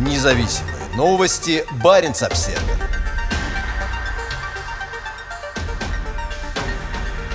Независимые 0.00 0.76
новости. 0.96 1.62
Барин 1.84 2.12
обсерва 2.12 2.58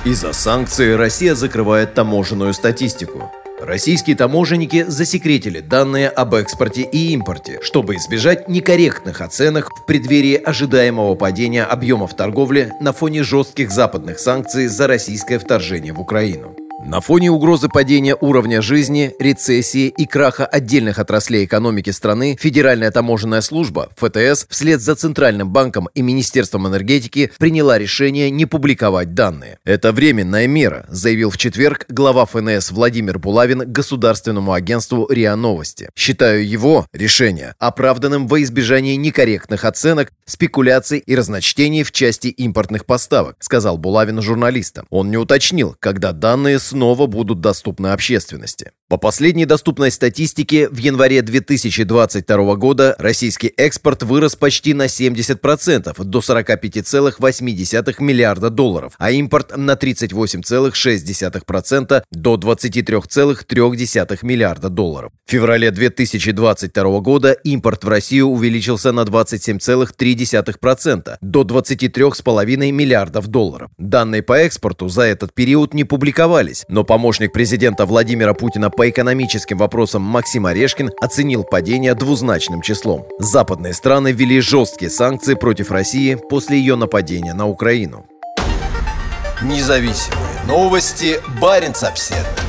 Из-за 0.04 0.34
санкций 0.34 0.96
Россия 0.96 1.36
закрывает 1.36 1.94
таможенную 1.94 2.56
статистику. 2.56 3.32
Российские 3.62 4.16
таможенники 4.16 4.84
засекретили 4.88 5.60
данные 5.60 6.10
об 6.10 6.34
экспорте 6.34 6.82
и 6.82 7.14
импорте, 7.14 7.60
чтобы 7.62 7.98
избежать 7.98 8.50
некорректных 8.50 9.22
оценок 9.22 9.70
в 9.70 9.86
преддверии 9.86 10.36
ожидаемого 10.36 11.14
падения 11.14 11.66
объемов 11.66 12.16
торговли 12.16 12.74
на 12.82 12.94
фоне 12.94 13.22
жестких 13.22 13.70
западных 13.70 14.18
санкций 14.18 14.66
за 14.66 14.88
российское 14.88 15.38
вторжение 15.38 15.94
в 15.94 16.00
Украину. 16.00 16.56
На 16.84 17.00
фоне 17.00 17.32
угрозы 17.32 17.70
падения 17.70 18.18
уровня 18.20 18.62
жизни, 18.62 19.14
рецессии 19.18 19.88
и 19.88 20.06
краха 20.06 20.46
отдельных 20.46 21.00
отраслей 21.00 21.46
экономики 21.46 21.90
страны 21.92 22.38
Федеральная 22.38 22.92
таможенная 22.92 23.40
служба, 23.40 23.90
ФТС, 23.96 24.46
вслед 24.50 24.82
за 24.82 24.96
Центральным 24.96 25.50
банком 25.52 25.88
и 25.94 26.02
Министерством 26.02 26.68
энергетики 26.68 27.32
приняла 27.40 27.78
решение 27.78 28.30
не 28.30 28.46
публиковать 28.46 29.14
данные. 29.14 29.58
Это 29.64 29.94
временная 29.94 30.48
мера, 30.48 30.86
заявил 30.90 31.30
в 31.30 31.38
четверг 31.38 31.86
глава 31.88 32.26
ФНС 32.26 32.72
Владимир 32.72 33.20
Булавин 33.20 33.72
государственному 33.72 34.52
агентству 34.52 35.08
РИА 35.10 35.38
Новости. 35.38 35.90
Считаю 35.96 36.46
его 36.46 36.88
решение 36.92 37.56
оправданным 37.58 38.28
во 38.28 38.42
избежание 38.42 38.98
некорректных 38.98 39.64
оценок, 39.64 40.12
спекуляций 40.26 41.00
и 41.00 41.16
разночтений 41.16 41.84
в 41.84 41.94
части 41.94 42.28
импортных 42.28 42.86
поставок, 42.86 43.38
сказал 43.40 43.78
Булавин 43.78 44.22
журналистам. 44.22 44.86
Он 44.90 45.10
не 45.10 45.18
уточнил, 45.18 45.78
когда 45.80 46.12
данные 46.12 46.60
снова 46.66 47.08
будут 47.08 47.40
доступны 47.40 47.88
общественности. 47.88 48.72
По 48.88 48.98
последней 48.98 49.46
доступной 49.46 49.90
статистике, 49.90 50.70
в 50.70 50.78
январе 50.78 51.24
2022 51.24 52.56
года 52.56 52.96
российский 53.00 53.52
экспорт 53.58 54.04
вырос 54.04 54.36
почти 54.36 54.76
на 54.76 54.86
70% 54.86 56.04
до 56.04 56.20
45,8 56.20 57.96
миллиарда 58.00 58.52
долларов, 58.52 58.94
а 59.00 59.10
импорт 59.10 59.58
на 59.58 59.72
38,6% 59.72 62.04
до 62.12 62.36
23,3 62.36 64.20
миллиарда 64.22 64.70
долларов. 64.70 65.12
В 65.26 65.32
феврале 65.32 65.72
2022 65.72 67.00
года 67.00 67.32
импорт 67.32 67.84
в 67.84 67.88
Россию 67.88 68.28
увеличился 68.28 68.92
на 68.92 69.02
27,3% 69.02 71.18
до 71.22 71.42
23,5 71.42 72.72
миллиардов 72.72 73.28
долларов. 73.30 73.72
Данные 73.80 74.22
по 74.22 74.34
экспорту 74.34 74.90
за 74.90 75.02
этот 75.02 75.34
период 75.34 75.74
не 75.74 75.86
публиковались, 75.86 76.66
но 76.70 76.84
помощник 76.84 77.34
президента 77.34 77.88
Владимира 77.88 78.36
Путина 78.36 78.70
по 78.76 78.90
экономическим 78.90 79.58
вопросам 79.58 80.02
Максим 80.02 80.46
Орешкин 80.46 80.92
оценил 81.02 81.44
падение 81.44 81.96
двузначным 81.96 82.62
числом. 82.62 83.06
Западные 83.20 83.74
страны 83.74 84.12
ввели 84.12 84.40
жесткие 84.40 84.92
санкции 84.92 85.36
против 85.36 85.72
России 85.72 86.16
после 86.16 86.58
ее 86.58 86.76
нападения 86.76 87.34
на 87.34 87.48
Украину. 87.48 88.06
Независимые 89.42 90.44
новости. 90.48 91.20
Барин 91.42 91.74
обседный. 91.82 92.45